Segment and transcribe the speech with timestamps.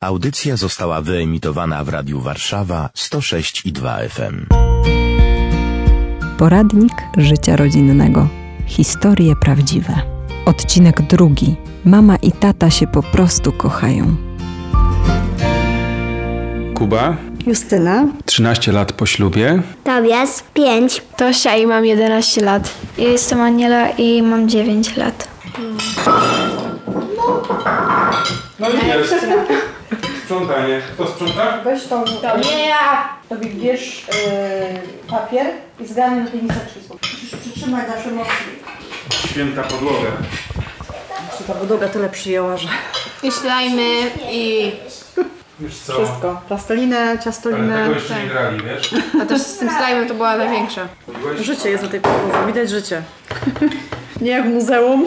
[0.00, 4.46] Audycja została wyemitowana w Radiu Warszawa 106 i 2 FM.
[6.38, 8.28] Poradnik życia rodzinnego.
[8.66, 9.94] Historie prawdziwe.
[10.44, 11.56] Odcinek drugi.
[11.84, 14.16] Mama i tata się po prostu kochają.
[16.74, 18.06] Kuba, Justyna.
[18.24, 19.62] 13 lat po ślubie.
[19.84, 21.02] Tobias, 5.
[21.16, 22.74] Tosia i mam 11 lat.
[22.98, 25.28] Ja jestem Aniela i mam 9 lat.
[28.60, 29.26] No i jest.
[30.24, 30.80] Sprzątanie.
[30.94, 31.58] Kto sprząta?
[31.64, 32.04] Weź tą...
[32.50, 33.08] Nie ja!
[33.28, 35.46] Tobie bierz yy, papier
[35.80, 36.80] i zgarnij do tej miseczki.
[37.02, 38.32] Musisz przytrzymać nasze mocno.
[39.28, 40.10] Święta podłoga.
[41.38, 42.68] Czy ta podłoga tyle przyjęła, że
[43.22, 44.72] I slajmy i...
[45.60, 45.92] Wiesz co?
[45.92, 46.40] wszystko.
[46.48, 47.78] Plastelinę, Ale ciastolinę.
[47.82, 48.90] tego jeszcze nie grali, wiesz?
[49.22, 50.88] A też z tym slajmem to była największa.
[51.40, 53.02] Życie jest na tej podłodze, widać życie.
[54.20, 55.06] Nie jak w muzeum,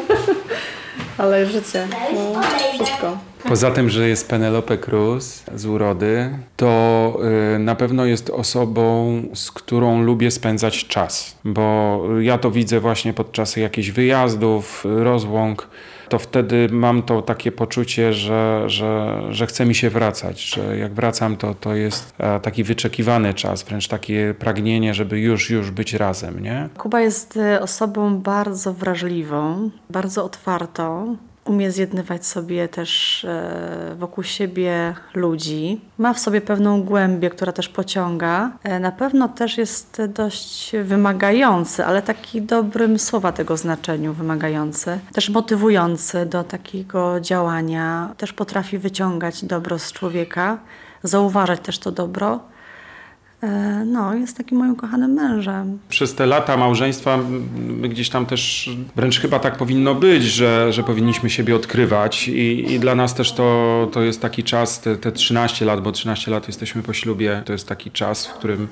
[1.17, 1.87] ale życie.
[2.13, 2.41] No,
[2.73, 3.17] wszystko.
[3.51, 7.17] Poza tym, że jest Penelope Cruz z urody, to
[7.55, 13.13] y, na pewno jest osobą, z którą lubię spędzać czas, bo ja to widzę właśnie
[13.13, 15.67] podczas jakichś wyjazdów, rozłąk.
[16.09, 20.93] To wtedy mam to takie poczucie, że, że, że chce mi się wracać, że jak
[20.93, 25.93] wracam, to, to jest e, taki wyczekiwany czas, wręcz takie pragnienie, żeby już, już być
[25.93, 26.69] razem, nie?
[26.77, 31.17] Kuba jest e, osobą bardzo wrażliwą, bardzo otwartą.
[31.45, 35.81] Umie zjednywać sobie też e, wokół siebie ludzi.
[35.97, 38.51] Ma w sobie pewną głębię, która też pociąga.
[38.63, 44.99] E, Na pewno też jest dość wymagający, ale taki dobrym słowa tego znaczeniu wymagający.
[45.13, 48.13] Też motywujący do takiego działania.
[48.17, 50.57] Też potrafi wyciągać dobro z człowieka,
[51.03, 52.39] zauważać też to dobro.
[53.43, 55.79] E, No, jest takim moim kochanym mężem.
[55.89, 60.83] Przez te lata małżeństwa m, gdzieś tam też wręcz chyba tak powinno być, że, że
[60.83, 65.11] powinniśmy siebie odkrywać i, i dla nas też to, to jest taki czas, te, te
[65.11, 68.67] 13 lat, bo 13 lat jesteśmy po ślubie, to jest taki czas, w którym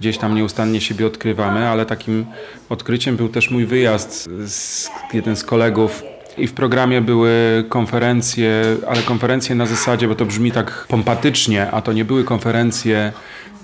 [0.00, 2.26] gdzieś tam nieustannie siebie odkrywamy, ale takim
[2.68, 6.02] odkryciem był też mój wyjazd z jeden z kolegów
[6.38, 11.82] i w programie były konferencje, ale konferencje na zasadzie, bo to brzmi tak pompatycznie, a
[11.82, 13.12] to nie były konferencje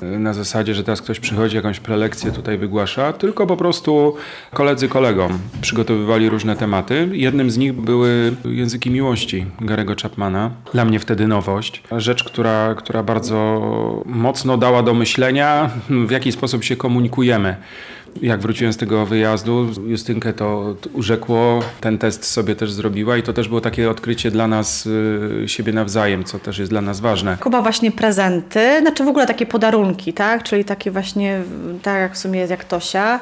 [0.03, 4.17] y, na zasadzie, że teraz ktoś przychodzi, jakąś prelekcję tutaj wygłasza, tylko po prostu
[4.53, 7.09] koledzy kolegom przygotowywali różne tematy.
[7.13, 10.51] Jednym z nich były języki miłości Garego Chapmana.
[10.73, 11.83] Dla mnie wtedy nowość.
[11.97, 15.71] Rzecz, która, która bardzo mocno dała do myślenia,
[16.07, 17.57] w jaki sposób się komunikujemy.
[18.23, 23.33] Jak wróciłem z tego wyjazdu, Justynkę to urzekło, ten test sobie też zrobiła i to
[23.33, 27.37] też było takie odkrycie dla nas y, siebie nawzajem, co też jest dla nas ważne.
[27.41, 30.43] Kuba właśnie prezenty, znaczy w ogóle takie podarunki, tak?
[30.43, 31.41] Czyli takie właśnie,
[31.83, 33.21] tak jak w sumie jak Tosia.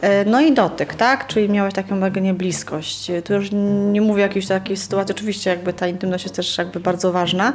[0.00, 1.26] E, No i dotyk, tak?
[1.26, 3.10] Czyli miałeś taką mega bliskość.
[3.24, 3.48] Tu już
[3.92, 7.52] nie mówię o jakiejś takiej sytuacji, oczywiście jakby ta intymność jest też jakby bardzo ważna.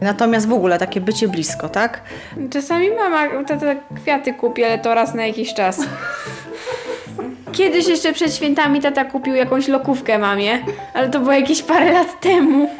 [0.00, 2.00] Natomiast w ogóle takie bycie blisko, tak?
[2.50, 5.80] Czasami mama tata kwiaty kupi, ale to raz na jakiś czas.
[7.56, 10.58] Kiedyś jeszcze przed świętami tata kupił jakąś lokówkę mamie,
[10.94, 12.70] ale to było jakieś parę lat temu.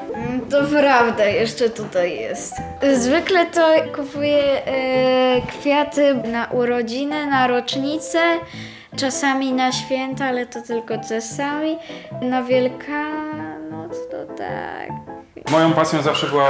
[0.51, 2.55] To prawda, jeszcze tutaj jest.
[2.95, 8.19] Zwykle to kupuję e, kwiaty na urodziny, na rocznicę,
[8.97, 11.79] czasami na święta, ale to tylko czasami.
[12.23, 15.06] Na Wielkanoc to tak.
[15.51, 16.49] Moją pasją zawsze była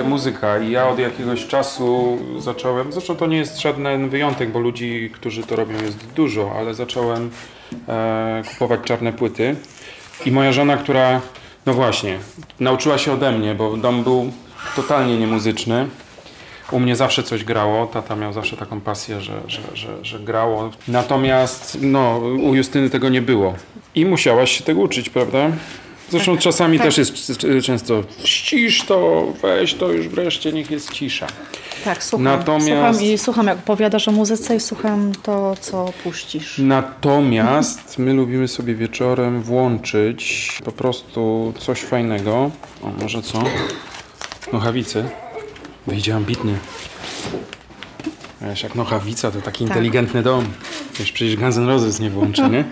[0.00, 4.58] y, muzyka i ja od jakiegoś czasu zacząłem, zresztą to nie jest żaden wyjątek, bo
[4.58, 7.30] ludzi, którzy to robią jest dużo, ale zacząłem
[7.88, 9.56] e, kupować czarne płyty
[10.26, 11.20] i moja żona, która,
[11.66, 12.18] no właśnie,
[12.60, 14.32] nauczyła się ode mnie, bo dom był
[14.76, 15.86] totalnie niemuzyczny.
[16.70, 20.70] U mnie zawsze coś grało, tata miał zawsze taką pasję, że, że, że, że grało.
[20.88, 23.54] Natomiast no, u Justyny tego nie było.
[23.94, 25.50] I musiałaś się tego uczyć, prawda?
[26.10, 27.12] Zresztą czasami też jest
[27.64, 31.26] często ścisz to, weź to już wreszcie, niech jest cisza.
[31.84, 32.24] Tak, słucham.
[32.24, 36.58] Natomiast- Słucham i słucham, jak opowiadasz o muzyce i słucham to, co puścisz.
[36.58, 42.50] Natomiast my lubimy sobie wieczorem włączyć po prostu coś fajnego.
[42.82, 43.42] O, może co?
[44.52, 45.04] Nochawicy.
[45.86, 46.58] Wyjdzie ambitny.
[48.42, 50.44] Wiesz, jak nochawica to taki inteligentny dom.
[50.98, 52.64] Wiesz, przecież Guns N' Roses nie włączy, nie?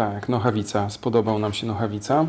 [0.00, 0.90] Tak, nochawica.
[0.90, 2.26] Spodobał nam się nochawica.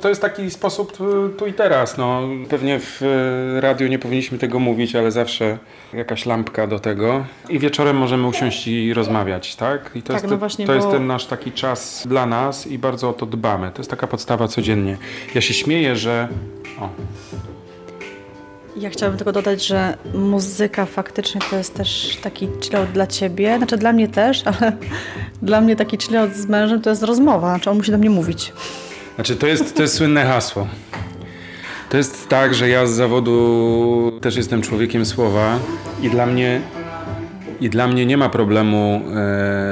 [0.00, 1.98] To jest taki sposób y, tu i teraz.
[1.98, 5.58] No, pewnie w y, radiu nie powinniśmy tego mówić, ale zawsze
[5.92, 7.24] jakaś lampka do tego.
[7.48, 9.90] I wieczorem możemy usiąść i rozmawiać, tak?
[9.94, 12.66] I to, Tak, jest, no właśnie, to jest bo- ten nasz taki czas dla nas
[12.66, 13.70] i bardzo o to dbamy.
[13.70, 14.96] To jest taka podstawa codziennie.
[15.34, 16.28] Ja się śmieję, że...
[16.80, 16.88] O,
[18.76, 23.56] Ja chciałabym tylko dodać, że muzyka faktycznie to jest też taki chillout dla ciebie.
[23.58, 24.72] Znaczy dla mnie też, ale
[25.42, 27.48] dla mnie taki chillout z mężem to jest rozmowa.
[27.48, 28.52] Znaczy on musi do mnie mówić.
[29.14, 30.66] Znaczy, to jest, to jest słynne hasło.
[31.90, 35.58] To jest tak, że ja z zawodu też jestem człowiekiem słowa
[36.02, 36.60] i dla mnie,
[37.62, 39.02] i dla mnie nie ma problemu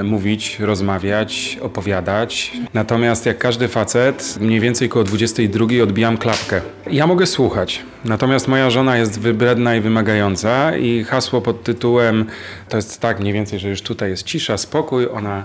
[0.00, 2.52] e, mówić, rozmawiać, opowiadać.
[2.74, 6.60] Natomiast jak każdy facet, mniej więcej koło 22 odbijam klapkę.
[6.90, 12.26] Ja mogę słuchać, natomiast moja żona jest wybredna i wymagająca i hasło pod tytułem
[12.68, 15.44] to jest tak mniej więcej, że już tutaj jest cisza, spokój, ona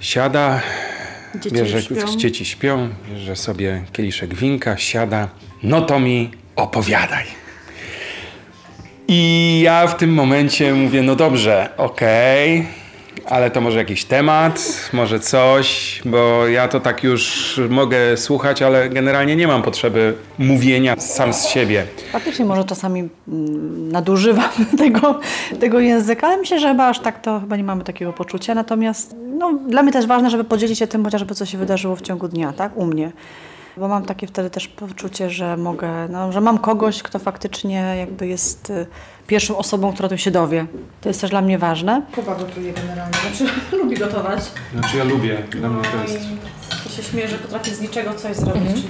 [0.00, 0.60] siada,
[1.34, 2.16] Dzieci bierze, śpią.
[2.16, 5.28] dzieci śpią, bierze sobie kieliszek winka, siada,
[5.62, 7.47] no to mi opowiadaj.
[9.10, 12.66] I ja w tym momencie mówię, no dobrze, okej,
[13.26, 18.88] ale to może jakiś temat, może coś, bo ja to tak już mogę słuchać, ale
[18.88, 21.86] generalnie nie mam potrzeby mówienia sam z siebie.
[22.12, 25.20] Faktycznie może czasami mm, nadużywam tego,
[25.60, 28.54] tego języka, ale myślę, że chyba aż tak to chyba nie mamy takiego poczucia.
[28.54, 32.02] Natomiast no, dla mnie też ważne, żeby podzielić się tym chociażby, co się wydarzyło w
[32.02, 32.76] ciągu dnia, tak?
[32.76, 33.12] U mnie.
[33.78, 38.26] Bo mam takie wtedy też poczucie, że mogę, no, że mam kogoś, kto faktycznie jakby
[38.26, 38.86] jest y,
[39.26, 40.66] pierwszą osobą, która tu się dowie.
[41.00, 42.02] To jest też dla mnie ważne.
[42.14, 43.52] Kuba gotuje generalnie, znaczy
[43.82, 44.40] lubi gotować.
[44.72, 46.28] Znaczy ja lubię, dla mnie to jest...
[46.84, 48.72] To się śmieję, że potrafię z niczego coś zrobić.
[48.72, 48.88] Czyli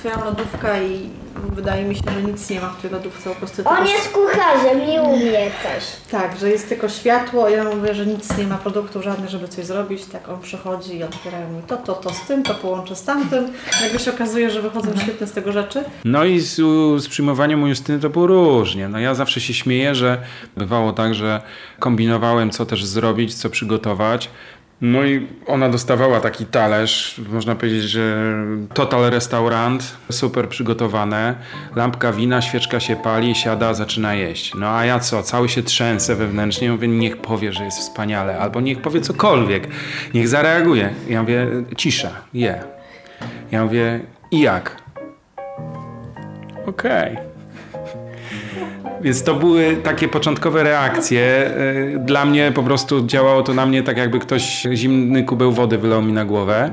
[0.00, 1.10] otwieram lodówkę i
[1.52, 3.30] wydaje mi się, że nic nie ma w tej lodówce.
[3.30, 5.32] Po prostu On tylko- jest kucharzem, nie umie
[5.62, 5.84] coś.
[6.10, 9.66] Tak, że jest tylko światło, ja mówię, że nic nie ma produktów żadnych, żeby coś
[9.66, 10.04] zrobić.
[10.04, 13.52] Tak on przychodzi i otwierają mi to, to, to z tym, to połączę z tamtym.
[13.82, 15.84] Jakby się okazuje, że wychodzą świetne z tego rzeczy.
[16.04, 16.54] No i z,
[17.02, 18.88] z przyjmowaniem u Justyny to było różnie.
[18.88, 20.18] No ja zawsze się śmieję, że
[20.56, 21.42] bywało tak, że
[21.78, 24.30] kombinowałem co też zrobić, co przygotować.
[24.80, 28.34] No i ona dostawała taki talerz, można powiedzieć, że
[28.74, 31.34] total restaurant, super przygotowane,
[31.76, 34.54] lampka wina, świeczka się pali, siada, zaczyna jeść.
[34.54, 38.60] No a ja co, cały się trzęsę wewnętrznie, mówię, niech powie, że jest wspaniale, albo
[38.60, 39.68] niech powie cokolwiek,
[40.14, 40.94] niech zareaguje.
[41.08, 42.64] Ja mówię, cisza, je.
[43.50, 44.00] Ja mówię,
[44.30, 44.76] i jak?
[46.66, 47.29] Okej.
[49.02, 51.50] Więc to były takie początkowe reakcje.
[51.96, 55.78] Y, Dla mnie po prostu działało to na mnie tak, jakby ktoś zimny kubeł wody
[55.78, 56.70] wylał mi na głowę.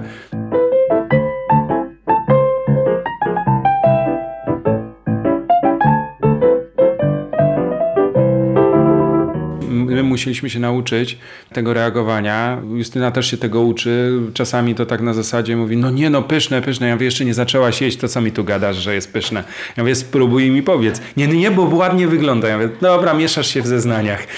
[10.17, 11.17] Musieliśmy się nauczyć
[11.53, 12.61] tego reagowania.
[12.75, 14.19] Justyna też się tego uczy.
[14.33, 16.87] Czasami to tak na zasadzie mówi, no nie no, pyszne, pyszne.
[16.87, 19.43] Ja mówię, jeszcze nie zaczęłaś jeść, to co mi tu gadasz, że jest pyszne?
[19.77, 21.01] Ja mówię, spróbuj mi powiedz.
[21.17, 22.47] Nie, nie, bo ładnie wygląda.
[22.47, 24.27] Ja mówię, dobra, mieszasz się w zeznaniach.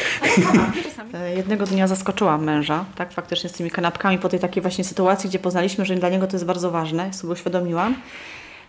[1.13, 5.29] E, Jednego dnia zaskoczyłam męża, tak, faktycznie z tymi kanapkami po tej takiej właśnie sytuacji,
[5.29, 7.95] gdzie poznaliśmy, że dla niego to jest bardzo ważne, sobie uświadomiłam.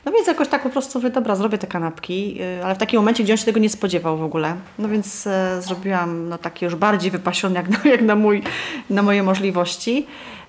[0.04, 3.00] No więc jakoś tak po prostu mówię, dobra, zrobię te kanapki, y, ale w takim
[3.00, 4.56] momencie, gdzie on się tego nie spodziewał w ogóle.
[4.78, 8.42] No więc e, zrobiłam no, takie już bardziej wypasione jak na, jak na, mój,
[8.90, 10.06] na moje możliwości.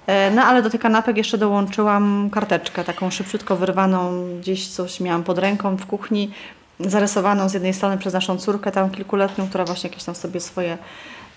[0.08, 5.24] E, No ale do tych kanapek jeszcze dołączyłam karteczkę, taką szybciutko wyrwaną, gdzieś coś miałam
[5.24, 6.32] pod ręką w kuchni,
[6.80, 10.78] zarysowaną z jednej strony przez naszą córkę tam kilkuletnią, która właśnie jakieś tam sobie swoje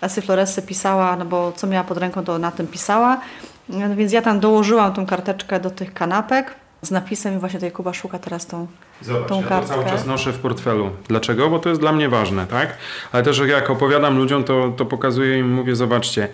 [0.00, 3.20] Esy Floresy pisała, no bo co miała pod ręką, to na tym pisała.
[3.69, 7.72] No więc ja tam dołożyłam tą karteczkę do tych kanapek z napisem i właśnie tutaj
[7.72, 8.66] Kuba szuka teraz tą,
[9.02, 9.69] Zobacz, tą ja to kartkę.
[9.75, 10.90] cały czas noszę w portfelu.
[11.08, 11.50] Dlaczego?
[11.50, 12.76] Bo to jest dla mnie ważne, tak?
[13.12, 16.28] Ale też jak opowiadam ludziom, to, to pokazuję im, mówię, zobaczcie,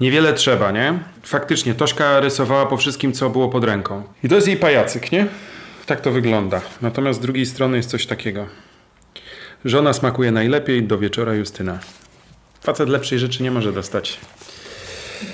[0.00, 0.98] niewiele trzeba, nie?
[1.22, 4.02] Faktycznie, Tośka rysowała po wszystkim, co było pod ręką.
[4.24, 5.26] I to jest jej pajacyk, nie?
[5.86, 6.60] Tak to wygląda.
[6.82, 8.46] Natomiast z drugiej strony jest coś takiego.
[9.64, 11.78] Żona smakuje najlepiej, do wieczora Justyna.
[12.60, 14.20] Facet lepszej rzeczy nie może dostać.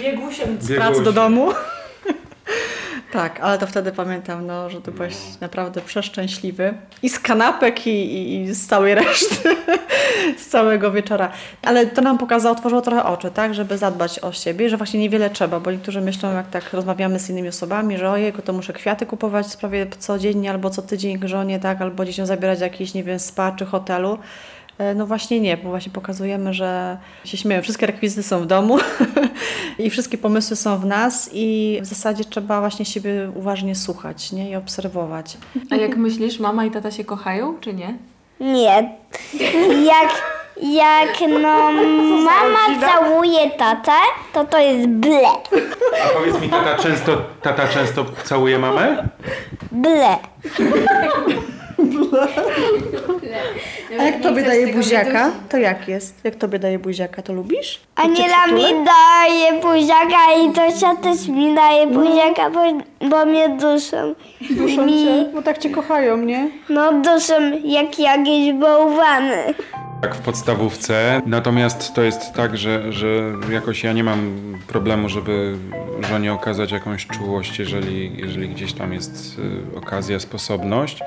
[0.00, 1.04] Biegł się z Biegł pracy się.
[1.04, 1.48] do domu.
[3.12, 6.74] Tak, ale to wtedy pamiętam, no, że ty byłeś naprawdę przeszczęśliwy.
[7.02, 9.56] I z kanapek, i, i, i z całej reszty,
[10.38, 11.32] z całego wieczora.
[11.62, 15.30] Ale to nam pokazało, otworzyło trochę oczy, tak, żeby zadbać o siebie, że właśnie niewiele
[15.30, 19.06] trzeba, bo niektórzy myślą, jak tak rozmawiamy z innymi osobami, że ojejku, to muszę kwiaty
[19.06, 23.18] kupować prawie codziennie albo co tydzień żonie, tak, albo dzieciom zabierać do jakiejś, nie wiem,
[23.18, 24.18] spa czy hotelu.
[24.82, 27.62] E, No właśnie nie, bo właśnie pokazujemy, że się śmieją.
[27.62, 28.78] Wszystkie rekwizyty są w domu
[29.78, 34.50] i wszystkie pomysły są w nas i w zasadzie trzeba właśnie siebie uważnie słuchać nie?
[34.50, 35.36] i obserwować.
[35.70, 37.94] A jak myślisz, mama i tata się kochają, czy nie?
[38.40, 38.96] Nie.
[39.84, 40.22] Jak,
[40.62, 41.72] jak no
[42.24, 43.92] mama całuje tatę,
[44.32, 45.28] to to jest ble.
[46.04, 49.08] A powiedz mi, tata często, tata często całuje mamę?
[49.72, 50.16] Ble.
[53.98, 56.24] A jak tobie daje buziaka, to jak jest?
[56.24, 57.80] Jak tobie daje buziaka, to lubisz?
[57.96, 62.60] Aniela mi daje buziaka i Tosia też mi daje buziaka, bo,
[63.08, 64.14] bo mnie duszą.
[64.50, 66.50] Duszą Mi, cię, bo tak cię kochają, nie?
[66.68, 67.34] no duszą
[67.64, 69.54] jak jakieś bałwany.
[70.02, 71.22] Tak w podstawówce.
[71.26, 73.06] Natomiast to jest tak, że, że
[73.50, 74.32] jakoś ja nie mam
[74.68, 75.56] problemu, żeby
[76.08, 79.38] żonie okazać jakąś czułość, jeżeli, jeżeli gdzieś tam jest
[79.74, 81.00] y, okazja, sposobność.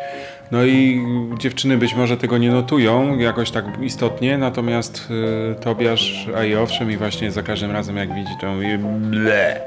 [0.51, 1.01] No i
[1.39, 5.07] dziewczyny być może tego nie notują jakoś tak istotnie, natomiast
[5.51, 9.61] y, Tobiasz, a i owszem, i właśnie za każdym razem jak widzi, to mówi ble.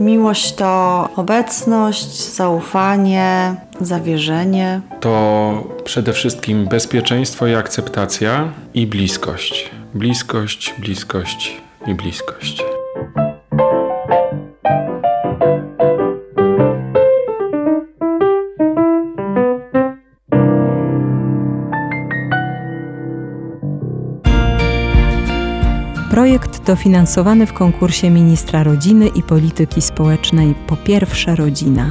[0.00, 4.80] Miłość to obecność, zaufanie, zawierzenie.
[5.00, 9.70] To przede wszystkim bezpieczeństwo i akceptacja i bliskość.
[9.94, 12.62] Bliskość, bliskość i bliskość.
[26.10, 31.90] Projekt dofinansowany w konkursie Ministra Rodziny i Polityki Społecznej Po pierwsze Rodzina.